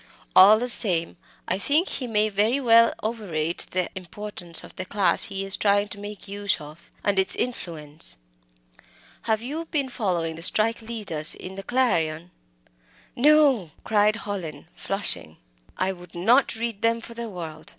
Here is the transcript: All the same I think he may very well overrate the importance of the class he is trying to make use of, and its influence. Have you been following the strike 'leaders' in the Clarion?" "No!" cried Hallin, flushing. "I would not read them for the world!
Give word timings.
All 0.35 0.57
the 0.57 0.67
same 0.67 1.15
I 1.47 1.59
think 1.59 1.87
he 1.87 2.07
may 2.07 2.27
very 2.29 2.59
well 2.59 2.91
overrate 3.03 3.67
the 3.69 3.87
importance 3.93 4.63
of 4.63 4.75
the 4.75 4.83
class 4.83 5.25
he 5.25 5.45
is 5.45 5.55
trying 5.55 5.89
to 5.89 5.99
make 5.99 6.27
use 6.27 6.59
of, 6.59 6.89
and 7.03 7.19
its 7.19 7.35
influence. 7.35 8.15
Have 9.29 9.43
you 9.43 9.65
been 9.65 9.89
following 9.89 10.37
the 10.37 10.41
strike 10.41 10.81
'leaders' 10.81 11.35
in 11.35 11.53
the 11.53 11.61
Clarion?" 11.61 12.31
"No!" 13.15 13.69
cried 13.83 14.15
Hallin, 14.15 14.67
flushing. 14.73 15.37
"I 15.77 15.91
would 15.91 16.15
not 16.15 16.55
read 16.55 16.81
them 16.81 16.99
for 16.99 17.13
the 17.13 17.29
world! 17.29 17.69